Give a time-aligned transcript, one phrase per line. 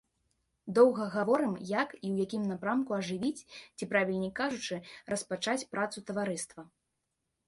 [0.77, 1.51] Доўга гаворым,
[1.81, 3.43] як і ў якім напрамку ажывіць
[3.77, 4.75] ці, правільней кажучы,
[5.13, 6.61] распачаць працу таварыства.